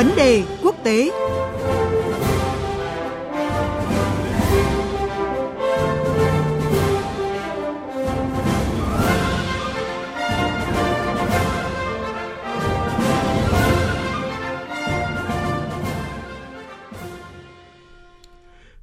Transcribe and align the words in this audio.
Vấn 0.00 0.16
đề 0.16 0.42
quốc 0.62 0.74
tế 0.84 1.10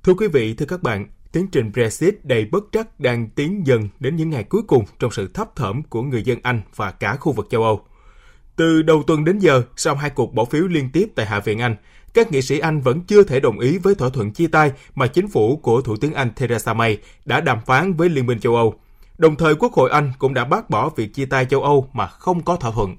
Thưa 0.03 0.13
quý 0.13 0.27
vị, 0.27 0.53
thưa 0.53 0.65
các 0.65 0.83
bạn, 0.83 1.07
tiến 1.31 1.47
trình 1.51 1.71
Brexit 1.73 2.25
đầy 2.25 2.45
bất 2.45 2.63
trắc 2.71 2.99
đang 2.99 3.29
tiến 3.29 3.67
dần 3.67 3.89
đến 3.99 4.15
những 4.15 4.29
ngày 4.29 4.43
cuối 4.43 4.61
cùng 4.67 4.85
trong 4.99 5.11
sự 5.11 5.27
thấp 5.33 5.55
thỏm 5.55 5.83
của 5.83 6.01
người 6.01 6.23
dân 6.23 6.39
Anh 6.43 6.61
và 6.75 6.91
cả 6.91 7.15
khu 7.15 7.31
vực 7.31 7.47
châu 7.49 7.63
Âu. 7.63 7.81
Từ 8.57 8.81
đầu 8.81 9.03
tuần 9.03 9.25
đến 9.25 9.39
giờ, 9.39 9.63
sau 9.75 9.95
hai 9.95 10.09
cuộc 10.09 10.33
bỏ 10.33 10.45
phiếu 10.45 10.67
liên 10.67 10.89
tiếp 10.93 11.09
tại 11.15 11.25
Hạ 11.25 11.39
viện 11.39 11.61
Anh, 11.61 11.75
các 12.13 12.31
nghị 12.31 12.41
sĩ 12.41 12.59
Anh 12.59 12.81
vẫn 12.81 13.01
chưa 13.01 13.23
thể 13.23 13.39
đồng 13.39 13.59
ý 13.59 13.77
với 13.77 13.95
thỏa 13.95 14.09
thuận 14.09 14.31
chia 14.31 14.47
tay 14.47 14.71
mà 14.95 15.07
chính 15.07 15.27
phủ 15.27 15.57
của 15.57 15.81
Thủ 15.81 15.95
tướng 15.95 16.13
Anh 16.13 16.31
Theresa 16.35 16.73
May 16.73 16.97
đã 17.25 17.41
đàm 17.41 17.59
phán 17.65 17.93
với 17.93 18.09
Liên 18.09 18.25
minh 18.25 18.39
châu 18.39 18.55
Âu. 18.55 18.73
Đồng 19.17 19.35
thời, 19.35 19.55
Quốc 19.55 19.73
hội 19.73 19.89
Anh 19.91 20.13
cũng 20.19 20.33
đã 20.33 20.45
bác 20.45 20.69
bỏ 20.69 20.89
việc 20.89 21.13
chia 21.13 21.25
tay 21.25 21.45
châu 21.45 21.63
Âu 21.63 21.89
mà 21.93 22.07
không 22.07 22.43
có 22.43 22.55
thỏa 22.55 22.71
thuận. 22.71 22.95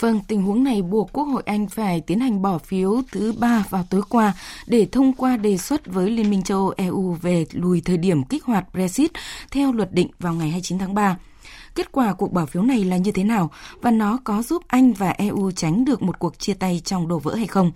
Vâng, 0.00 0.20
tình 0.28 0.42
huống 0.42 0.64
này 0.64 0.82
buộc 0.82 1.12
Quốc 1.12 1.24
hội 1.24 1.42
Anh 1.46 1.68
phải 1.68 2.00
tiến 2.00 2.20
hành 2.20 2.42
bỏ 2.42 2.58
phiếu 2.58 3.02
thứ 3.12 3.32
ba 3.38 3.64
vào 3.70 3.86
tối 3.90 4.02
qua 4.08 4.32
để 4.66 4.86
thông 4.92 5.12
qua 5.12 5.36
đề 5.36 5.58
xuất 5.58 5.86
với 5.86 6.10
Liên 6.10 6.30
minh 6.30 6.42
châu 6.42 6.58
Âu 6.58 6.74
EU 6.76 7.12
về 7.22 7.46
lùi 7.52 7.80
thời 7.80 7.96
điểm 7.96 8.24
kích 8.24 8.44
hoạt 8.44 8.64
Brexit 8.72 9.10
theo 9.50 9.72
luật 9.72 9.92
định 9.92 10.08
vào 10.18 10.34
ngày 10.34 10.48
29 10.48 10.78
tháng 10.78 10.94
3. 10.94 11.16
Kết 11.74 11.92
quả 11.92 12.14
cuộc 12.14 12.32
bỏ 12.32 12.46
phiếu 12.46 12.62
này 12.62 12.84
là 12.84 12.96
như 12.96 13.12
thế 13.12 13.24
nào 13.24 13.50
và 13.80 13.90
nó 13.90 14.18
có 14.24 14.42
giúp 14.42 14.62
Anh 14.68 14.92
và 14.92 15.10
EU 15.10 15.50
tránh 15.50 15.84
được 15.84 16.02
một 16.02 16.18
cuộc 16.18 16.38
chia 16.38 16.54
tay 16.54 16.80
trong 16.84 17.08
đổ 17.08 17.18
vỡ 17.18 17.34
hay 17.34 17.46
không? 17.46 17.72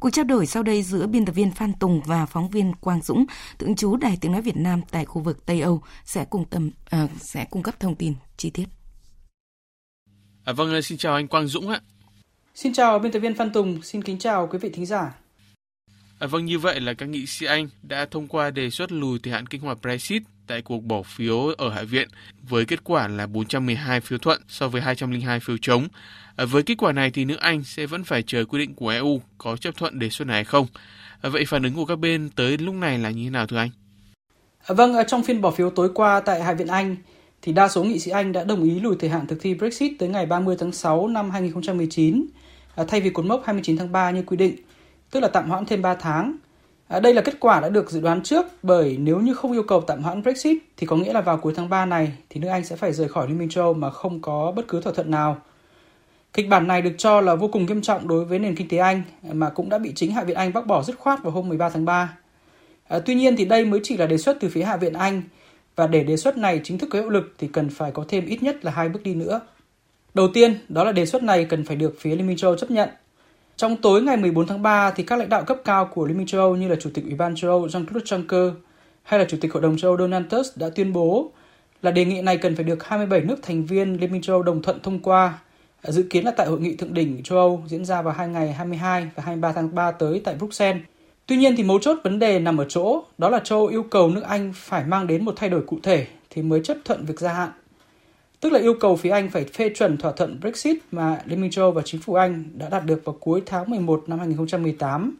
Cuộc 0.00 0.10
trao 0.10 0.24
đổi 0.24 0.46
sau 0.46 0.62
đây 0.62 0.82
giữa 0.82 1.06
biên 1.06 1.24
tập 1.24 1.32
viên 1.32 1.50
Phan 1.50 1.72
Tùng 1.72 2.00
và 2.06 2.26
phóng 2.26 2.50
viên 2.50 2.72
Quang 2.80 3.02
Dũng, 3.02 3.24
tượng 3.58 3.76
trú 3.76 3.96
Đài 3.96 4.18
Tiếng 4.20 4.32
Nói 4.32 4.42
Việt 4.42 4.56
Nam 4.56 4.80
tại 4.90 5.04
khu 5.04 5.22
vực 5.22 5.46
Tây 5.46 5.60
Âu 5.60 5.82
sẽ 6.04 6.24
cùng 6.24 6.44
tâm 6.44 6.70
uh, 7.04 7.10
sẽ 7.20 7.44
cung 7.50 7.62
cấp 7.62 7.80
thông 7.80 7.94
tin 7.94 8.14
chi 8.36 8.50
tiết. 8.50 8.64
À, 10.44 10.52
vâng, 10.52 10.82
xin 10.82 10.98
chào 10.98 11.14
anh 11.14 11.28
Quang 11.28 11.46
Dũng 11.46 11.68
ạ. 11.68 11.80
Xin 12.54 12.72
chào 12.72 12.98
biên 12.98 13.12
tập 13.12 13.18
viên 13.18 13.34
Phan 13.34 13.52
Tùng, 13.52 13.82
xin 13.82 14.02
kính 14.02 14.18
chào 14.18 14.48
quý 14.52 14.58
vị 14.58 14.70
thính 14.70 14.86
giả. 14.86 15.14
À, 16.18 16.26
vâng, 16.26 16.44
như 16.44 16.58
vậy 16.58 16.80
là 16.80 16.94
các 16.94 17.08
nghị 17.08 17.26
sĩ 17.26 17.46
Anh 17.46 17.68
đã 17.82 18.06
thông 18.10 18.28
qua 18.28 18.50
đề 18.50 18.70
xuất 18.70 18.92
lùi 18.92 19.18
thời 19.22 19.32
hạn 19.32 19.46
kinh 19.46 19.60
hoạt 19.60 19.78
Brexit 19.82 20.22
tại 20.46 20.62
cuộc 20.62 20.84
bỏ 20.84 21.02
phiếu 21.02 21.38
ở 21.58 21.70
Hạ 21.70 21.82
viện 21.82 22.08
với 22.42 22.64
kết 22.64 22.84
quả 22.84 23.08
là 23.08 23.26
412 23.26 24.00
phiếu 24.00 24.18
thuận 24.18 24.40
so 24.48 24.68
với 24.68 24.82
202 24.82 25.40
phiếu 25.40 25.56
chống. 25.62 25.88
À, 26.36 26.44
với 26.44 26.62
kết 26.62 26.74
quả 26.78 26.92
này 26.92 27.10
thì 27.10 27.24
nước 27.24 27.40
Anh 27.40 27.64
sẽ 27.64 27.86
vẫn 27.86 28.04
phải 28.04 28.22
chờ 28.22 28.44
quy 28.44 28.58
định 28.58 28.74
của 28.74 28.88
EU 28.88 29.20
có 29.38 29.56
chấp 29.56 29.76
thuận 29.76 29.98
đề 29.98 30.10
xuất 30.10 30.28
này 30.28 30.34
hay 30.34 30.44
không. 30.44 30.66
À, 31.22 31.30
vậy 31.30 31.44
phản 31.44 31.62
ứng 31.62 31.74
của 31.74 31.84
các 31.84 31.98
bên 31.98 32.30
tới 32.36 32.58
lúc 32.58 32.74
này 32.74 32.98
là 32.98 33.10
như 33.10 33.24
thế 33.24 33.30
nào 33.30 33.46
thưa 33.46 33.56
anh? 33.56 33.70
À, 34.66 34.74
vâng, 34.74 34.94
trong 35.06 35.22
phiên 35.22 35.40
bỏ 35.40 35.50
phiếu 35.50 35.70
tối 35.70 35.90
qua 35.94 36.20
tại 36.20 36.42
Hạ 36.42 36.52
viện 36.52 36.68
Anh, 36.68 36.96
thì 37.42 37.52
đa 37.52 37.68
số 37.68 37.84
nghị 37.84 37.98
sĩ 37.98 38.10
Anh 38.10 38.32
đã 38.32 38.44
đồng 38.44 38.64
ý 38.64 38.80
lùi 38.80 38.96
thời 39.00 39.10
hạn 39.10 39.26
thực 39.26 39.38
thi 39.40 39.54
Brexit 39.54 39.92
tới 39.98 40.08
ngày 40.08 40.26
30 40.26 40.56
tháng 40.58 40.72
6 40.72 41.08
năm 41.08 41.30
2019 41.30 42.26
à, 42.74 42.84
thay 42.88 43.00
vì 43.00 43.10
cột 43.10 43.24
mốc 43.24 43.42
29 43.44 43.76
tháng 43.76 43.92
3 43.92 44.10
như 44.10 44.22
quy 44.22 44.36
định, 44.36 44.56
tức 45.10 45.20
là 45.20 45.28
tạm 45.28 45.50
hoãn 45.50 45.66
thêm 45.66 45.82
3 45.82 45.94
tháng. 45.94 46.36
À, 46.88 47.00
đây 47.00 47.14
là 47.14 47.22
kết 47.22 47.34
quả 47.40 47.60
đã 47.60 47.68
được 47.68 47.90
dự 47.90 48.00
đoán 48.00 48.22
trước 48.22 48.46
bởi 48.62 48.96
nếu 49.00 49.20
như 49.20 49.34
không 49.34 49.52
yêu 49.52 49.62
cầu 49.62 49.80
tạm 49.80 50.02
hoãn 50.02 50.22
Brexit 50.22 50.58
thì 50.76 50.86
có 50.86 50.96
nghĩa 50.96 51.12
là 51.12 51.20
vào 51.20 51.36
cuối 51.36 51.52
tháng 51.56 51.68
3 51.68 51.86
này 51.86 52.12
thì 52.30 52.40
nước 52.40 52.48
Anh 52.48 52.64
sẽ 52.64 52.76
phải 52.76 52.92
rời 52.92 53.08
khỏi 53.08 53.28
Liên 53.28 53.38
minh 53.38 53.48
châu 53.48 53.64
Âu 53.64 53.74
mà 53.74 53.90
không 53.90 54.20
có 54.20 54.52
bất 54.56 54.68
cứ 54.68 54.80
thỏa 54.80 54.92
thuận 54.92 55.10
nào. 55.10 55.36
Kịch 56.32 56.48
bản 56.48 56.66
này 56.66 56.82
được 56.82 56.94
cho 56.98 57.20
là 57.20 57.34
vô 57.34 57.48
cùng 57.48 57.66
nghiêm 57.66 57.82
trọng 57.82 58.08
đối 58.08 58.24
với 58.24 58.38
nền 58.38 58.56
kinh 58.56 58.68
tế 58.68 58.78
Anh 58.78 59.02
mà 59.32 59.50
cũng 59.50 59.68
đã 59.68 59.78
bị 59.78 59.92
chính 59.94 60.12
Hạ 60.12 60.24
viện 60.24 60.36
Anh 60.36 60.52
bác 60.52 60.66
bỏ 60.66 60.82
dứt 60.82 60.98
khoát 60.98 61.22
vào 61.22 61.32
hôm 61.32 61.48
13 61.48 61.68
tháng 61.68 61.84
3. 61.84 62.16
À, 62.88 62.98
tuy 62.98 63.14
nhiên 63.14 63.36
thì 63.36 63.44
đây 63.44 63.64
mới 63.64 63.80
chỉ 63.82 63.96
là 63.96 64.06
đề 64.06 64.18
xuất 64.18 64.36
từ 64.40 64.48
phía 64.48 64.62
Hạ 64.62 64.76
viện 64.76 64.92
Anh 64.92 65.22
và 65.76 65.86
để 65.86 66.04
đề 66.04 66.16
xuất 66.16 66.36
này 66.36 66.60
chính 66.64 66.78
thức 66.78 66.88
có 66.90 66.98
hiệu 66.98 67.10
lực 67.10 67.34
thì 67.38 67.48
cần 67.48 67.70
phải 67.70 67.90
có 67.90 68.04
thêm 68.08 68.26
ít 68.26 68.42
nhất 68.42 68.64
là 68.64 68.70
hai 68.70 68.88
bước 68.88 69.02
đi 69.02 69.14
nữa. 69.14 69.40
Đầu 70.14 70.28
tiên, 70.34 70.58
đó 70.68 70.84
là 70.84 70.92
đề 70.92 71.06
xuất 71.06 71.22
này 71.22 71.44
cần 71.44 71.64
phải 71.64 71.76
được 71.76 71.96
phía 72.00 72.16
Liên 72.16 72.26
minh 72.26 72.36
châu 72.36 72.50
Âu 72.50 72.58
chấp 72.58 72.70
nhận. 72.70 72.88
Trong 73.56 73.76
tối 73.76 74.02
ngày 74.02 74.16
14 74.16 74.46
tháng 74.46 74.62
3 74.62 74.90
thì 74.90 75.04
các 75.04 75.18
lãnh 75.18 75.28
đạo 75.28 75.44
cấp 75.44 75.58
cao 75.64 75.86
của 75.86 76.06
Liên 76.06 76.16
minh 76.18 76.26
châu 76.26 76.40
Âu 76.40 76.56
như 76.56 76.68
là 76.68 76.76
Chủ 76.76 76.90
tịch 76.94 77.04
Ủy 77.04 77.14
ban 77.14 77.36
châu 77.36 77.50
Âu 77.50 77.66
Jean-Claude 77.66 78.00
Juncker 78.26 78.52
hay 79.02 79.20
là 79.20 79.26
Chủ 79.28 79.36
tịch 79.40 79.52
Hội 79.52 79.62
đồng 79.62 79.76
châu 79.76 79.90
Âu 79.90 79.98
Donald 79.98 80.26
Tusk 80.30 80.56
đã 80.56 80.70
tuyên 80.74 80.92
bố 80.92 81.30
là 81.82 81.90
đề 81.90 82.04
nghị 82.04 82.22
này 82.22 82.36
cần 82.36 82.56
phải 82.56 82.64
được 82.64 82.84
27 82.84 83.20
nước 83.20 83.36
thành 83.42 83.64
viên 83.64 84.00
Liên 84.00 84.12
minh 84.12 84.22
châu 84.22 84.36
Âu 84.36 84.42
đồng 84.42 84.62
thuận 84.62 84.80
thông 84.80 84.98
qua. 84.98 85.38
Dự 85.82 86.02
kiến 86.02 86.24
là 86.24 86.30
tại 86.30 86.46
hội 86.46 86.60
nghị 86.60 86.76
thượng 86.76 86.94
đỉnh 86.94 87.22
châu 87.22 87.38
Âu 87.38 87.62
diễn 87.66 87.84
ra 87.84 88.02
vào 88.02 88.14
hai 88.14 88.28
ngày 88.28 88.52
22 88.52 89.10
và 89.14 89.22
23 89.22 89.52
tháng 89.52 89.74
3 89.74 89.90
tới 89.90 90.20
tại 90.24 90.34
Bruxelles. 90.34 90.82
Tuy 91.26 91.36
nhiên 91.36 91.56
thì 91.56 91.62
mấu 91.62 91.78
chốt 91.78 91.98
vấn 92.04 92.18
đề 92.18 92.38
nằm 92.38 92.56
ở 92.56 92.66
chỗ, 92.68 93.04
đó 93.18 93.28
là 93.30 93.38
châu 93.38 93.58
Âu 93.58 93.66
yêu 93.66 93.82
cầu 93.82 94.10
nước 94.10 94.22
Anh 94.24 94.52
phải 94.54 94.84
mang 94.84 95.06
đến 95.06 95.24
một 95.24 95.32
thay 95.36 95.50
đổi 95.50 95.62
cụ 95.66 95.78
thể 95.82 96.06
thì 96.30 96.42
mới 96.42 96.60
chấp 96.64 96.76
thuận 96.84 97.04
việc 97.04 97.20
gia 97.20 97.32
hạn. 97.32 97.50
Tức 98.44 98.52
là 98.52 98.58
yêu 98.58 98.74
cầu 98.74 98.96
phía 98.96 99.10
Anh 99.10 99.30
phải 99.30 99.44
phê 99.44 99.70
chuẩn 99.74 99.96
thỏa 99.96 100.12
thuận 100.12 100.40
Brexit 100.40 100.76
mà 100.92 101.18
Liên 101.24 101.40
minh 101.40 101.50
châu 101.50 101.64
Âu 101.64 101.72
và 101.72 101.82
chính 101.84 102.00
phủ 102.00 102.14
Anh 102.14 102.44
đã 102.54 102.68
đạt 102.68 102.84
được 102.84 103.02
vào 103.04 103.16
cuối 103.20 103.42
tháng 103.46 103.70
11 103.70 104.04
năm 104.06 104.18
2018. 104.18 105.16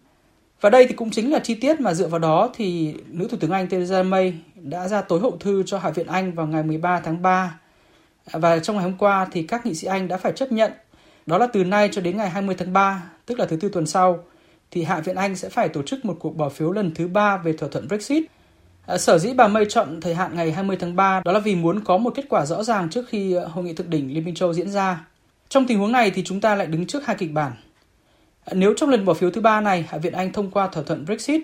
Và 0.61 0.71
đây 0.71 0.87
thì 0.87 0.95
cũng 0.95 1.11
chính 1.11 1.33
là 1.33 1.39
chi 1.39 1.55
tiết 1.55 1.81
mà 1.81 1.95
dựa 1.95 2.09
vào 2.09 2.19
đó 2.19 2.51
thì 2.55 2.95
nữ 3.09 3.29
thủ 3.31 3.37
tướng 3.41 3.51
Anh 3.51 3.67
Theresa 3.67 4.03
May 4.03 4.35
đã 4.55 4.89
ra 4.89 5.01
tối 5.01 5.21
hậu 5.21 5.37
thư 5.41 5.63
cho 5.67 5.79
Hạ 5.79 5.91
viện 5.91 6.07
Anh 6.07 6.33
vào 6.33 6.47
ngày 6.47 6.63
13 6.63 7.01
tháng 7.01 7.23
3. 7.23 7.61
Và 8.33 8.59
trong 8.59 8.77
ngày 8.77 8.85
hôm 8.85 8.99
qua 8.99 9.27
thì 9.33 9.43
các 9.43 9.67
nghị 9.67 9.75
sĩ 9.75 9.87
Anh 9.87 10.09
đã 10.09 10.17
phải 10.17 10.33
chấp 10.33 10.53
nhận 10.53 10.73
đó 11.27 11.39
là 11.39 11.47
từ 11.47 11.65
nay 11.65 11.89
cho 11.93 12.01
đến 12.01 12.17
ngày 12.17 12.31
20 12.31 12.55
tháng 12.59 12.73
3, 12.73 13.03
tức 13.27 13.39
là 13.39 13.47
thứ 13.47 13.57
tư 13.57 13.69
tuần 13.69 13.87
sau, 13.87 14.25
thì 14.71 14.83
Hạ 14.83 15.01
viện 15.01 15.17
Anh 15.17 15.37
sẽ 15.37 15.49
phải 15.49 15.69
tổ 15.69 15.83
chức 15.83 16.05
một 16.05 16.17
cuộc 16.21 16.37
bỏ 16.37 16.49
phiếu 16.49 16.73
lần 16.73 16.95
thứ 16.95 17.09
ba 17.09 17.37
về 17.37 17.53
thỏa 17.53 17.69
thuận 17.69 17.89
Brexit. 17.89 18.25
À, 18.87 18.99
sở 18.99 19.19
dĩ 19.19 19.33
bà 19.35 19.49
May 19.49 19.65
chọn 19.69 20.01
thời 20.01 20.15
hạn 20.15 20.35
ngày 20.35 20.53
20 20.53 20.77
tháng 20.81 20.97
3 20.97 21.23
đó 21.25 21.33
là 21.33 21.39
vì 21.39 21.55
muốn 21.55 21.85
có 21.85 21.97
một 21.97 22.13
kết 22.15 22.25
quả 22.29 22.47
rõ 22.47 22.63
ràng 22.63 22.91
trước 22.91 23.09
khi 23.09 23.33
ờ, 23.33 23.47
hội 23.47 23.65
nghị 23.65 23.73
thượng 23.73 23.91
đỉnh 23.91 24.15
Liên 24.15 24.25
minh 24.25 24.35
châu 24.35 24.55
diễn 24.55 24.71
ra. 24.71 25.07
Trong 25.49 25.67
tình 25.67 25.79
huống 25.79 25.93
này 25.93 26.11
thì 26.11 26.25
chúng 26.25 26.41
ta 26.41 26.55
lại 26.55 26.67
đứng 26.67 26.87
trước 26.87 27.07
hai 27.07 27.17
kịch 27.17 27.33
bản. 27.33 27.53
À, 28.45 28.55
nếu 28.55 28.75
trong 28.77 28.91
lần 28.91 29.05
bỏ 29.05 29.15
phiếu 29.15 29.31
thứ 29.31 29.41
ba 29.41 29.61
này 29.61 29.85
Hạ 29.89 29.99
viện 29.99 30.13
Anh 30.13 30.33
thông 30.33 30.51
qua 30.51 30.69
thỏa 30.69 30.83
thuận 30.83 31.05
Brexit 31.05 31.41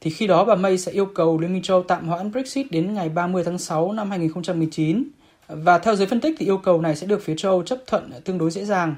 thì 0.00 0.10
khi 0.10 0.26
đó 0.26 0.44
bà 0.44 0.54
May 0.54 0.78
sẽ 0.78 0.92
yêu 0.92 1.06
cầu 1.06 1.38
Liên 1.40 1.52
minh 1.52 1.62
châu 1.62 1.82
tạm 1.82 2.08
hoãn 2.08 2.32
Brexit 2.32 2.70
đến 2.70 2.94
ngày 2.94 3.08
30 3.08 3.44
tháng 3.44 3.58
6 3.58 3.92
năm 3.92 4.10
2019 4.10 5.04
và 5.48 5.78
theo 5.78 5.96
giới 5.96 6.06
phân 6.06 6.20
tích 6.20 6.34
thì 6.38 6.46
yêu 6.46 6.58
cầu 6.58 6.80
này 6.80 6.96
sẽ 6.96 7.06
được 7.06 7.22
phía 7.22 7.34
châu 7.36 7.62
chấp 7.62 7.78
thuận 7.86 8.10
tương 8.24 8.38
đối 8.38 8.50
dễ 8.50 8.64
dàng. 8.64 8.94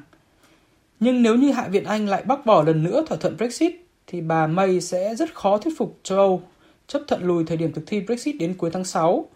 Nhưng 1.01 1.23
nếu 1.23 1.35
như 1.35 1.53
Hạ 1.53 1.69
viện 1.69 1.85
Anh 1.85 2.09
lại 2.09 2.23
bác 2.27 2.47
bỏ 2.47 2.63
lần 2.63 2.85
nữa 2.85 3.05
thỏa 3.09 3.19
thuận 3.19 3.37
Brexit, 3.37 3.73
thì 4.07 4.21
bà 4.21 4.47
May 4.47 4.81
sẽ 4.81 5.15
rất 5.15 5.35
khó 5.35 5.59
thuyết 5.59 5.75
phục 5.79 5.99
châu 6.03 6.19
Âu 6.19 6.43
chấp 6.87 7.03
thuận 7.09 7.25
lùi 7.25 7.45
thời 7.45 7.57
điểm 7.57 7.73
thực 7.73 7.87
thi 7.87 8.01
Brexit 8.01 8.37
đến 8.39 8.55
cuối 8.55 8.71
tháng 8.73 8.85
6. 8.85 9.29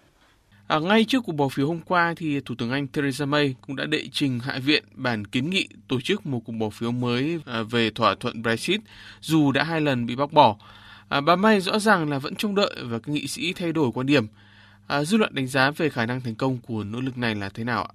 À, 0.66 0.78
ngay 0.78 1.04
trước 1.04 1.22
cuộc 1.26 1.32
bỏ 1.32 1.48
phiếu 1.48 1.66
hôm 1.66 1.80
qua 1.86 2.14
thì 2.16 2.40
Thủ 2.40 2.54
tướng 2.58 2.70
Anh 2.70 2.86
Theresa 2.88 3.26
May 3.26 3.54
cũng 3.66 3.76
đã 3.76 3.84
đệ 3.84 4.08
trình 4.12 4.38
Hạ 4.38 4.58
viện 4.64 4.84
bản 4.94 5.24
kiến 5.24 5.50
nghị 5.50 5.68
tổ 5.88 6.00
chức 6.00 6.26
một 6.26 6.40
cuộc 6.44 6.52
bỏ 6.52 6.70
phiếu 6.70 6.92
mới 6.92 7.40
à, 7.46 7.62
về 7.62 7.90
thỏa 7.90 8.14
thuận 8.14 8.42
Brexit 8.42 8.80
dù 9.20 9.52
đã 9.52 9.62
hai 9.62 9.80
lần 9.80 10.06
bị 10.06 10.16
bác 10.16 10.32
bỏ. 10.32 10.56
À, 11.08 11.20
bà 11.20 11.36
May 11.36 11.60
rõ 11.60 11.78
ràng 11.78 12.10
là 12.10 12.18
vẫn 12.18 12.34
trông 12.34 12.54
đợi 12.54 12.74
và 12.82 12.98
các 12.98 13.08
nghị 13.08 13.26
sĩ 13.26 13.52
thay 13.52 13.72
đổi 13.72 13.90
quan 13.94 14.06
điểm. 14.06 14.26
À, 14.86 15.04
dư 15.04 15.16
luận 15.16 15.34
đánh 15.34 15.46
giá 15.46 15.70
về 15.70 15.88
khả 15.88 16.06
năng 16.06 16.20
thành 16.20 16.34
công 16.34 16.58
của 16.66 16.84
nỗ 16.84 17.00
lực 17.00 17.18
này 17.18 17.34
là 17.34 17.48
thế 17.48 17.64
nào 17.64 17.82
ạ? 17.82 17.92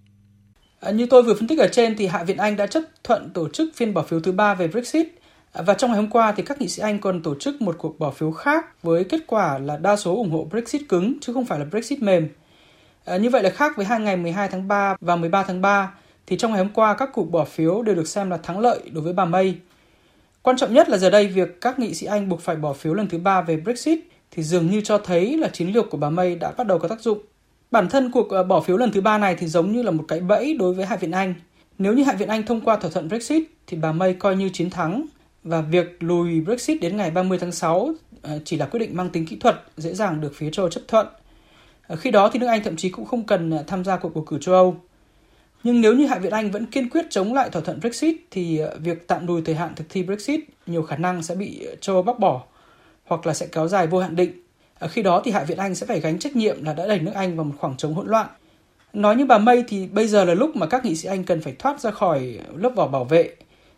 À, 0.79 0.91
như 0.91 1.05
tôi 1.09 1.23
vừa 1.23 1.33
phân 1.33 1.47
tích 1.47 1.59
ở 1.59 1.67
trên 1.71 1.95
thì 1.97 2.07
Hạ 2.07 2.23
viện 2.23 2.37
Anh 2.37 2.55
đã 2.55 2.67
chấp 2.67 2.83
thuận 3.03 3.29
tổ 3.29 3.49
chức 3.49 3.75
phiên 3.75 3.93
bỏ 3.93 4.03
phiếu 4.03 4.19
thứ 4.19 4.31
ba 4.31 4.53
về 4.53 4.67
Brexit. 4.67 5.07
Và 5.53 5.73
trong 5.73 5.89
ngày 5.89 5.97
hôm 5.97 6.09
qua 6.09 6.31
thì 6.31 6.43
các 6.43 6.61
nghị 6.61 6.67
sĩ 6.67 6.81
Anh 6.81 6.99
còn 6.99 7.23
tổ 7.23 7.35
chức 7.35 7.61
một 7.61 7.75
cuộc 7.77 7.99
bỏ 7.99 8.11
phiếu 8.11 8.31
khác 8.31 8.83
với 8.83 9.03
kết 9.03 9.19
quả 9.27 9.57
là 9.57 9.77
đa 9.77 9.95
số 9.95 10.15
ủng 10.15 10.31
hộ 10.31 10.47
Brexit 10.51 10.81
cứng 10.89 11.17
chứ 11.21 11.33
không 11.33 11.45
phải 11.45 11.59
là 11.59 11.65
Brexit 11.65 12.01
mềm. 12.01 12.27
À, 13.05 13.17
như 13.17 13.29
vậy 13.29 13.43
là 13.43 13.49
khác 13.49 13.77
với 13.77 13.85
hai 13.85 13.99
ngày 13.99 14.17
12 14.17 14.47
tháng 14.47 14.67
3 14.67 14.95
và 15.01 15.15
13 15.15 15.43
tháng 15.43 15.61
3 15.61 15.93
thì 16.27 16.37
trong 16.37 16.51
ngày 16.51 16.57
hôm 16.57 16.69
qua 16.73 16.93
các 16.93 17.09
cuộc 17.13 17.31
bỏ 17.31 17.45
phiếu 17.45 17.81
đều 17.81 17.95
được 17.95 18.07
xem 18.07 18.29
là 18.29 18.37
thắng 18.37 18.59
lợi 18.59 18.79
đối 18.91 19.03
với 19.03 19.13
bà 19.13 19.25
May. 19.25 19.55
Quan 20.41 20.57
trọng 20.57 20.73
nhất 20.73 20.89
là 20.89 20.97
giờ 20.97 21.09
đây 21.09 21.27
việc 21.27 21.61
các 21.61 21.79
nghị 21.79 21.93
sĩ 21.93 22.05
Anh 22.05 22.29
buộc 22.29 22.41
phải 22.41 22.55
bỏ 22.55 22.73
phiếu 22.73 22.93
lần 22.93 23.07
thứ 23.07 23.17
ba 23.17 23.41
về 23.41 23.57
Brexit 23.57 23.99
thì 24.31 24.43
dường 24.43 24.71
như 24.71 24.81
cho 24.81 24.97
thấy 24.97 25.37
là 25.37 25.47
chiến 25.47 25.73
lược 25.73 25.89
của 25.89 25.97
bà 25.97 26.09
May 26.09 26.35
đã 26.35 26.51
bắt 26.51 26.67
đầu 26.67 26.79
có 26.79 26.87
tác 26.87 27.01
dụng. 27.01 27.19
Bản 27.71 27.89
thân 27.89 28.11
cuộc 28.11 28.29
à, 28.33 28.43
bỏ 28.43 28.61
phiếu 28.61 28.77
lần 28.77 28.91
thứ 28.91 29.01
ba 29.01 29.17
này 29.17 29.35
thì 29.35 29.47
giống 29.47 29.71
như 29.71 29.81
là 29.81 29.91
một 29.91 30.03
cái 30.07 30.19
bẫy 30.19 30.53
đối 30.59 30.73
với 30.73 30.85
Hạ 30.85 30.95
viện 30.95 31.11
Anh. 31.11 31.33
Nếu 31.77 31.93
như 31.93 32.03
Hạ 32.03 32.13
viện 32.13 32.27
Anh 32.27 32.43
thông 32.43 32.61
qua 32.61 32.75
thỏa 32.75 32.91
thuận 32.91 33.07
Brexit 33.07 33.43
thì 33.67 33.77
bà 33.77 33.91
May 33.91 34.13
coi 34.13 34.35
như 34.35 34.49
chiến 34.49 34.69
thắng 34.69 35.05
và 35.43 35.61
việc 35.61 36.03
lùi 36.03 36.41
Brexit 36.41 36.81
đến 36.81 36.97
ngày 36.97 37.11
30 37.11 37.37
tháng 37.37 37.51
6 37.51 37.93
ờ, 38.21 38.39
chỉ 38.45 38.57
là 38.57 38.65
quyết 38.65 38.79
định 38.79 38.97
mang 38.97 39.09
tính 39.09 39.25
kỹ 39.25 39.35
thuật, 39.35 39.63
dễ 39.77 39.93
dàng 39.93 40.21
được 40.21 40.31
phía 40.35 40.49
châu 40.51 40.63
Âu 40.63 40.69
chấp 40.69 40.81
thuận. 40.87 41.07
Ờ, 41.87 41.95
khi 41.95 42.11
đó 42.11 42.29
thì 42.33 42.39
nước 42.39 42.47
Anh 42.47 42.63
thậm 42.63 42.75
chí 42.75 42.89
cũng 42.89 43.05
không 43.05 43.23
cần 43.23 43.49
ờ, 43.49 43.63
tham 43.67 43.83
gia 43.83 43.97
cuộc 43.97 44.15
bầu 44.15 44.23
cử 44.27 44.37
châu 44.41 44.55
Âu. 44.55 44.75
Nhưng 45.63 45.81
nếu 45.81 45.93
như 45.93 46.05
Hạ 46.07 46.19
viện 46.19 46.31
Anh 46.31 46.51
vẫn 46.51 46.65
kiên 46.65 46.89
quyết 46.89 47.05
chống 47.09 47.33
lại 47.33 47.49
thỏa 47.49 47.61
thuận 47.61 47.79
Brexit 47.79 48.15
thì 48.31 48.61
việc 48.79 49.07
tạm 49.07 49.27
lùi 49.27 49.41
thời 49.41 49.55
hạn 49.55 49.73
thực 49.75 49.89
thi 49.89 50.03
Brexit 50.03 50.39
nhiều 50.65 50.83
khả 50.83 50.95
năng 50.95 51.23
sẽ 51.23 51.35
bị 51.35 51.67
châu 51.81 51.95
Âu 51.95 52.03
bác 52.03 52.19
bỏ 52.19 52.43
hoặc 53.05 53.27
là 53.27 53.33
sẽ 53.33 53.47
kéo 53.51 53.67
dài 53.67 53.87
vô 53.87 53.99
hạn 53.99 54.15
định 54.15 54.41
khi 54.89 55.03
đó 55.03 55.21
thì 55.25 55.31
Hạ 55.31 55.43
viện 55.43 55.57
Anh 55.57 55.75
sẽ 55.75 55.85
phải 55.85 55.99
gánh 55.99 56.19
trách 56.19 56.35
nhiệm 56.35 56.63
là 56.63 56.73
đã 56.73 56.87
đẩy 56.87 56.99
nước 56.99 57.11
Anh 57.15 57.35
vào 57.35 57.43
một 57.43 57.55
khoảng 57.59 57.77
trống 57.77 57.93
hỗn 57.93 58.07
loạn. 58.07 58.27
Nói 58.93 59.15
như 59.15 59.25
bà 59.25 59.37
May 59.37 59.63
thì 59.67 59.87
bây 59.87 60.07
giờ 60.07 60.25
là 60.25 60.33
lúc 60.33 60.55
mà 60.55 60.67
các 60.67 60.85
nghị 60.85 60.95
sĩ 60.95 61.07
Anh 61.07 61.23
cần 61.23 61.41
phải 61.41 61.55
thoát 61.59 61.79
ra 61.79 61.91
khỏi 61.91 62.39
lớp 62.55 62.69
vỏ 62.75 62.87
bảo 62.87 63.03
vệ 63.03 63.35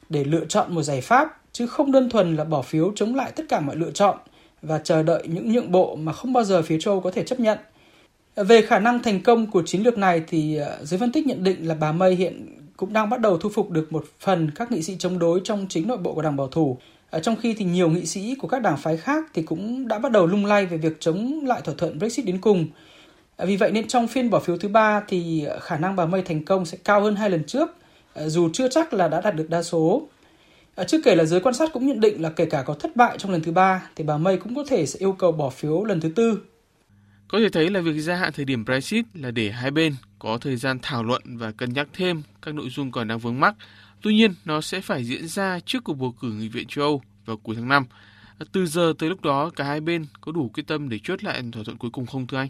để 0.10 0.24
lựa 0.24 0.46
chọn 0.46 0.76
một 0.76 0.82
giải 0.82 1.02
pháp 1.02 1.43
chứ 1.54 1.68
không 1.68 1.92
đơn 1.92 2.10
thuần 2.10 2.36
là 2.36 2.44
bỏ 2.44 2.62
phiếu 2.62 2.92
chống 2.96 3.16
lại 3.16 3.32
tất 3.36 3.44
cả 3.50 3.60
mọi 3.60 3.76
lựa 3.76 3.92
chọn 3.92 4.18
và 4.62 4.80
chờ 4.80 5.04
đợi 5.04 5.24
những 5.28 5.52
nhượng 5.52 5.72
bộ 5.72 5.96
mà 5.96 6.14
không 6.14 6.34
bao 6.34 6.44
giờ 6.44 6.62
phía 6.62 6.80
châu 6.80 6.94
Âu 6.94 7.02
có 7.02 7.12
thể 7.12 7.24
chấp 7.24 7.40
nhận. 7.40 7.58
Về 8.36 8.62
khả 8.62 8.80
năng 8.80 9.04
thành 9.04 9.22
công 9.22 9.52
của 9.52 9.64
chiến 9.66 9.84
lược 9.84 9.98
này 9.98 10.24
thì 10.28 10.56
ờ, 10.56 10.80
giới 10.84 11.00
phân 11.00 11.12
tích 11.12 11.28
nhận 11.28 11.44
định 11.44 11.68
là 11.68 11.76
bà 11.76 11.92
May 11.92 12.16
hiện 12.16 12.48
cũng 12.78 12.94
đang 12.94 13.10
bắt 13.10 13.20
đầu 13.20 13.38
thu 13.38 13.50
phục 13.50 13.72
được 13.72 13.94
một 13.94 14.06
phần 14.20 14.52
các 14.56 14.72
nghị 14.72 14.82
sĩ 14.82 14.96
chống 15.00 15.20
đối 15.20 15.42
trong 15.44 15.66
chính 15.70 15.88
nội 15.88 15.98
bộ 15.98 16.14
của 16.14 16.22
Đảng 16.22 16.36
Bảo 16.36 16.48
thủ. 16.48 16.78
Ở 17.10 17.20
trong 17.20 17.36
khi 17.36 17.54
thì 17.54 17.66
nhiều 17.66 17.90
nghị 17.90 18.06
sĩ 18.06 18.36
của 18.36 18.48
các 18.48 18.62
đảng 18.62 18.78
phái 18.78 18.98
khác 18.98 19.26
thì 19.34 19.42
cũng 19.42 19.88
đã 19.88 20.00
bắt 20.00 20.12
đầu 20.12 20.28
lung 20.28 20.46
lay 20.46 20.66
về 20.66 20.78
việc 20.78 20.98
chống 21.00 21.46
lại 21.46 21.62
thỏa 21.64 21.76
thuận 21.78 22.00
Brexit 22.00 22.26
đến 22.26 22.42
cùng. 22.42 22.68
Ờ, 23.36 23.46
vì 23.46 23.58
vậy 23.58 23.72
nên 23.72 23.88
trong 23.88 24.08
phiên 24.08 24.30
bỏ 24.30 24.40
phiếu 24.40 24.58
thứ 24.58 24.68
ba 24.68 25.04
thì 25.08 25.44
ờ, 25.44 25.60
khả 25.60 25.78
năng 25.78 25.96
bà 25.96 26.06
May 26.06 26.22
thành 26.22 26.46
công 26.46 26.66
sẽ 26.66 26.78
cao 26.84 27.02
hơn 27.02 27.16
hai 27.16 27.30
lần 27.30 27.44
trước, 27.44 27.70
dù 28.26 28.50
chưa 28.54 28.70
chắc 28.70 28.94
là 28.94 29.08
đã 29.08 29.22
đạt 29.22 29.36
được 29.36 29.50
đa 29.50 29.64
số. 29.64 30.08
Trước 30.88 31.02
kể 31.04 31.16
là 31.16 31.26
giới 31.26 31.40
quan 31.40 31.56
sát 31.56 31.70
cũng 31.74 31.88
nhận 31.88 32.00
định 32.00 32.22
là 32.22 32.30
kể 32.30 32.46
cả 32.46 32.64
có 32.66 32.74
thất 32.74 32.96
bại 32.96 33.18
trong 33.18 33.32
lần 33.32 33.42
thứ 33.42 33.52
ba 33.52 33.90
thì 33.96 34.04
bà 34.04 34.18
May 34.18 34.38
cũng 34.38 34.56
có 34.56 34.64
thể 34.68 34.86
sẽ 34.86 35.00
yêu 35.00 35.12
cầu 35.12 35.32
bỏ 35.32 35.50
phiếu 35.50 35.84
lần 35.84 36.02
thứ 36.02 36.10
tư 36.16 36.40
có 37.34 37.40
thể 37.40 37.50
thấy 37.50 37.70
là 37.70 37.82
việc 37.82 38.00
gia 38.00 38.16
hạn 38.16 38.34
thời 38.34 38.46
điểm 38.46 38.66
Brexit 38.66 39.06
là 39.14 39.32
để 39.32 39.52
hai 39.52 39.72
bên 39.72 39.96
có 40.20 40.38
thời 40.42 40.56
gian 40.56 40.80
thảo 40.82 41.04
luận 41.04 41.22
và 41.26 41.52
cân 41.52 41.74
nhắc 41.74 41.88
thêm 41.94 42.24
các 42.42 42.56
nội 42.56 42.70
dung 42.70 42.92
còn 42.92 43.08
đang 43.08 43.20
vướng 43.20 43.40
mắc. 43.40 43.56
Tuy 44.02 44.14
nhiên, 44.14 44.34
nó 44.46 44.62
sẽ 44.62 44.82
phải 44.82 45.04
diễn 45.04 45.28
ra 45.28 45.60
trước 45.66 45.84
cuộc 45.84 45.94
bầu 45.94 46.14
cử 46.22 46.32
nghị 46.32 46.48
viện 46.48 46.68
châu 46.68 46.86
Âu 46.86 47.02
vào 47.26 47.38
cuối 47.38 47.56
tháng 47.56 47.68
5. 47.68 47.86
Từ 48.52 48.66
giờ 48.66 48.94
tới 49.00 49.10
lúc 49.10 49.22
đó, 49.22 49.52
cả 49.56 49.64
hai 49.64 49.82
bên 49.82 50.06
có 50.22 50.32
đủ 50.32 50.50
quyết 50.54 50.68
tâm 50.68 50.90
để 50.90 51.00
chốt 51.04 51.24
lại 51.24 51.44
thỏa 51.54 51.64
thuận 51.64 51.78
cuối 51.78 51.92
cùng 51.92 52.06
không 52.06 52.28
thưa 52.28 52.38
anh? 52.38 52.50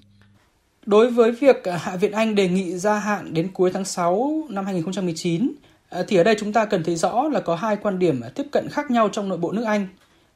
Đối 0.86 1.12
với 1.12 1.32
việc 1.32 1.64
Hạ 1.82 1.96
viện 1.96 2.12
Anh 2.12 2.36
đề 2.36 2.48
nghị 2.48 2.78
gia 2.78 3.00
hạn 3.00 3.34
đến 3.34 3.50
cuối 3.54 3.72
tháng 3.74 3.86
6 3.86 4.48
năm 4.50 4.66
2019, 4.66 5.52
Ờ, 5.94 6.04
thì 6.08 6.18
ở 6.18 6.24
đây 6.24 6.36
chúng 6.40 6.54
ta 6.54 6.66
cần 6.66 6.84
thấy 6.84 6.96
rõ 6.96 7.24
là 7.32 7.40
có 7.40 7.56
hai 7.56 7.76
quan 7.76 8.00
điểm 8.00 8.22
ờ, 8.22 8.30
tiếp 8.30 8.44
cận 8.52 8.70
khác 8.70 8.92
nhau 8.92 9.10
trong 9.10 9.30
nội 9.30 9.38
bộ 9.38 9.52
nước 9.52 9.64
Anh. 9.66 9.88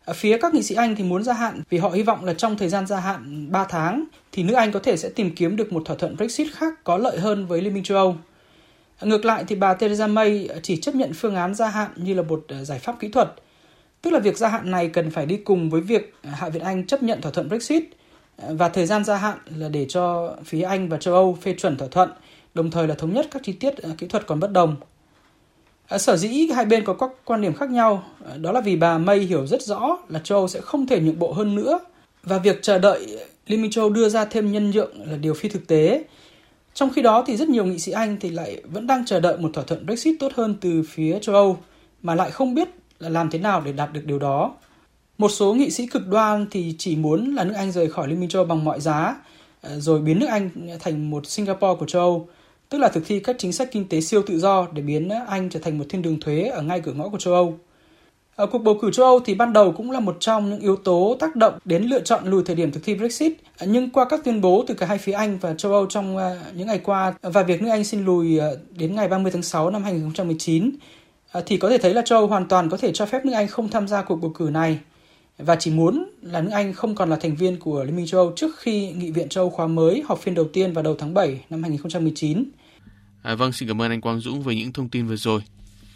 Ở 0.05 0.13
phía 0.13 0.37
các 0.37 0.53
nghị 0.53 0.63
sĩ 0.63 0.75
Anh 0.75 0.95
thì 0.95 1.03
muốn 1.03 1.23
gia 1.23 1.33
hạn 1.33 1.61
vì 1.69 1.77
họ 1.77 1.89
hy 1.89 2.03
vọng 2.03 2.25
là 2.25 2.33
trong 2.33 2.57
thời 2.57 2.69
gian 2.69 2.87
gia 2.87 2.99
hạn 2.99 3.51
3 3.51 3.63
tháng 3.63 4.03
thì 4.31 4.43
nước 4.43 4.53
Anh 4.53 4.71
có 4.71 4.79
thể 4.79 4.97
sẽ 4.97 5.09
tìm 5.09 5.35
kiếm 5.35 5.55
được 5.55 5.73
một 5.73 5.81
thỏa 5.85 5.95
thuận 5.95 6.17
Brexit 6.17 6.47
khác 6.53 6.73
có 6.83 6.97
lợi 6.97 7.19
hơn 7.19 7.45
với 7.45 7.61
Liên 7.61 7.73
minh 7.73 7.83
châu 7.83 7.97
Âu. 7.97 8.15
Ngược 9.01 9.25
lại 9.25 9.43
thì 9.47 9.55
bà 9.55 9.73
Theresa 9.73 10.07
May 10.07 10.47
ờ, 10.47 10.59
chỉ 10.63 10.77
chấp 10.81 10.95
nhận 10.95 11.13
phương 11.13 11.35
án 11.35 11.55
gia 11.55 11.67
hạn 11.69 11.91
như 11.95 12.13
là 12.13 12.21
một 12.21 12.45
giải 12.61 12.79
pháp 12.79 12.99
kỹ 12.99 13.07
thuật. 13.07 13.33
Tức 14.01 14.13
là 14.13 14.19
việc 14.19 14.37
gia 14.37 14.49
hạn 14.49 14.71
này 14.71 14.87
cần 14.89 15.11
phải 15.11 15.25
đi 15.25 15.37
cùng 15.37 15.69
với 15.69 15.81
việc 15.81 16.13
Hạ 16.23 16.49
viện 16.49 16.63
Anh 16.63 16.87
chấp 16.87 17.03
nhận 17.03 17.21
thỏa 17.21 17.31
thuận 17.31 17.49
Brexit 17.49 17.83
và 18.37 18.69
thời 18.69 18.85
gian 18.85 19.03
gia 19.03 19.17
hạn 19.17 19.37
là 19.55 19.69
để 19.69 19.85
cho 19.89 20.35
phía 20.45 20.61
Anh 20.61 20.89
và 20.89 20.97
châu 20.97 21.13
Âu 21.13 21.37
phê 21.41 21.53
chuẩn 21.57 21.77
thỏa 21.77 21.87
thuận, 21.87 22.09
đồng 22.53 22.71
thời 22.71 22.87
là 22.87 22.95
thống 22.95 23.13
nhất 23.13 23.27
các 23.31 23.43
chi 23.43 23.53
tiết 23.53 23.75
kỹ 23.97 24.07
thuật 24.07 24.27
còn 24.27 24.39
bất 24.39 24.51
đồng. 24.51 24.75
Ờ, 25.89 25.97
sở 25.97 26.17
dĩ 26.17 26.47
hai 26.55 26.65
bên 26.65 26.83
có 26.83 26.93
các 26.93 27.09
quan 27.25 27.41
điểm 27.41 27.53
khác 27.53 27.69
nhau, 27.69 28.03
ờ, 28.23 28.37
đó 28.37 28.51
là 28.51 28.61
vì 28.61 28.75
bà 28.75 28.97
May 28.97 29.19
hiểu 29.19 29.47
rất 29.47 29.61
rõ 29.61 29.97
là 30.09 30.19
châu 30.23 30.37
Âu 30.37 30.47
sẽ 30.47 30.61
không 30.61 30.87
thể 30.87 30.99
nhượng 30.99 31.19
bộ 31.19 31.33
hơn 31.33 31.55
nữa 31.55 31.79
và 32.23 32.37
việc 32.37 32.59
chờ 32.61 32.79
đợi 32.79 33.17
Liên 33.47 33.61
minh 33.61 33.71
châu 33.71 33.83
Âu 33.83 33.89
đưa 33.89 34.09
ra 34.09 34.25
thêm 34.25 34.51
nhân 34.51 34.71
nhượng 34.71 35.11
là 35.11 35.17
điều 35.17 35.33
phi 35.33 35.49
thực 35.49 35.67
tế. 35.67 36.03
Trong 36.73 36.89
khi 36.89 37.01
đó 37.01 37.23
thì 37.27 37.37
rất 37.37 37.49
nhiều 37.49 37.65
nghị 37.65 37.79
sĩ 37.79 37.91
Anh 37.91 38.17
thì 38.19 38.29
lại 38.29 38.61
vẫn 38.71 38.87
đang 38.87 39.05
chờ 39.05 39.19
đợi 39.19 39.37
một 39.37 39.49
thỏa 39.53 39.63
thuận 39.63 39.85
Brexit 39.85 40.15
tốt 40.19 40.31
hơn 40.35 40.55
từ 40.61 40.83
phía 40.89 41.19
châu 41.21 41.35
Âu 41.35 41.57
mà 42.01 42.15
lại 42.15 42.31
không 42.31 42.55
biết 42.55 42.69
là 42.99 43.09
làm 43.09 43.29
thế 43.29 43.39
nào 43.39 43.61
để 43.61 43.71
đạt 43.71 43.93
được 43.93 44.05
điều 44.05 44.19
đó. 44.19 44.55
Một 45.17 45.29
số 45.29 45.53
nghị 45.53 45.71
sĩ 45.71 45.87
cực 45.87 46.07
đoan 46.07 46.45
thì 46.51 46.75
chỉ 46.77 46.95
muốn 46.95 47.35
là 47.35 47.43
nước 47.43 47.53
Anh 47.55 47.71
rời 47.71 47.89
khỏi 47.89 48.07
Liên 48.07 48.19
minh 48.19 48.29
châu 48.29 48.39
Âu 48.39 48.47
bằng 48.47 48.65
mọi 48.65 48.79
giá, 48.81 49.15
ờ, 49.61 49.79
rồi 49.79 49.99
biến 50.01 50.19
nước 50.19 50.27
Anh 50.29 50.49
thành 50.79 51.09
một 51.09 51.27
Singapore 51.27 51.79
của 51.79 51.85
châu 51.85 52.01
Âu 52.01 52.29
tức 52.69 52.77
là 52.77 52.89
thực 52.89 53.03
thi 53.07 53.19
các 53.19 53.35
chính 53.39 53.53
sách 53.53 53.69
kinh 53.71 53.89
tế 53.89 54.01
siêu 54.01 54.21
tự 54.27 54.39
do 54.39 54.67
để 54.73 54.81
biến 54.81 55.09
Anh 55.27 55.49
trở 55.49 55.59
thành 55.59 55.77
một 55.77 55.85
thiên 55.89 56.01
đường 56.01 56.19
thuế 56.19 56.43
ở 56.43 56.61
ngay 56.61 56.79
cửa 56.79 56.93
ngõ 56.93 57.09
của 57.09 57.17
châu 57.17 57.33
Âu. 57.33 57.57
Ở 58.35 58.45
cuộc 58.47 58.57
bầu 58.57 58.77
cử 58.81 58.91
châu 58.91 59.05
Âu 59.05 59.19
thì 59.19 59.35
ban 59.35 59.53
đầu 59.53 59.71
cũng 59.71 59.91
là 59.91 59.99
một 59.99 60.17
trong 60.19 60.49
những 60.49 60.59
yếu 60.59 60.75
tố 60.75 61.17
tác 61.19 61.35
động 61.35 61.59
đến 61.65 61.83
lựa 61.83 61.99
chọn 61.99 62.27
lùi 62.27 62.43
thời 62.43 62.55
điểm 62.55 62.71
thực 62.71 62.83
thi 62.83 62.95
Brexit, 62.95 63.33
nhưng 63.61 63.89
qua 63.89 64.05
các 64.09 64.23
tuyên 64.23 64.41
bố 64.41 64.63
từ 64.67 64.73
cả 64.73 64.85
hai 64.85 64.97
phía 64.97 65.11
Anh 65.11 65.37
và 65.37 65.53
châu 65.53 65.71
Âu 65.71 65.85
trong 65.85 66.17
ờ, 66.17 66.37
những 66.55 66.67
ngày 66.67 66.79
qua 66.83 67.13
và 67.21 67.43
việc 67.43 67.61
nước 67.61 67.69
Anh 67.69 67.83
xin 67.83 68.05
lùi 68.05 68.37
ờ, 68.37 68.57
đến 68.77 68.95
ngày 68.95 69.07
30 69.07 69.31
tháng 69.31 69.43
6 69.43 69.69
năm 69.69 69.83
2019 69.83 70.71
ờ, 71.31 71.43
thì 71.45 71.57
có 71.57 71.69
thể 71.69 71.77
thấy 71.77 71.93
là 71.93 72.01
châu 72.01 72.19
Âu 72.19 72.27
hoàn 72.27 72.47
toàn 72.47 72.69
có 72.69 72.77
thể 72.77 72.91
cho 72.93 73.05
phép 73.05 73.25
nước 73.25 73.33
Anh 73.33 73.47
không 73.47 73.69
tham 73.69 73.87
gia 73.87 74.01
cuộc 74.01 74.15
bầu 74.15 74.31
cử 74.35 74.49
này 74.51 74.79
và 75.37 75.55
chỉ 75.55 75.71
muốn 75.71 76.09
là 76.21 76.41
nước 76.41 76.51
Anh 76.53 76.73
không 76.73 76.95
còn 76.95 77.09
là 77.09 77.15
thành 77.15 77.35
viên 77.35 77.59
của 77.59 77.83
Liên 77.83 77.95
minh 77.95 78.05
châu 78.05 78.21
Âu 78.21 78.33
trước 78.35 78.59
khi 78.59 78.91
Nghị 78.91 79.11
viện 79.11 79.29
châu 79.29 79.43
Âu 79.43 79.49
khóa 79.49 79.67
mới 79.67 80.03
họp 80.07 80.19
phiên 80.19 80.35
đầu 80.35 80.45
tiên 80.53 80.73
vào 80.73 80.83
đầu 80.83 80.95
tháng 80.99 81.13
7 81.13 81.45
năm 81.49 81.63
2019. 81.63 82.43
À, 83.21 83.35
vâng, 83.35 83.51
xin 83.51 83.67
cảm 83.67 83.81
ơn 83.81 83.91
anh 83.91 84.01
Quang 84.01 84.19
Dũng 84.19 84.41
về 84.41 84.55
những 84.55 84.73
thông 84.73 84.89
tin 84.89 85.07
vừa 85.07 85.15
rồi. 85.15 85.41